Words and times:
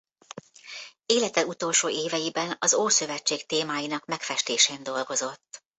Élete 1.05 1.45
utolsó 1.45 1.89
éveiben 1.89 2.55
az 2.59 2.73
Ószövetség 2.73 3.45
témáinak 3.45 4.05
megfestésén 4.05 4.83
dolgozott. 4.83 5.63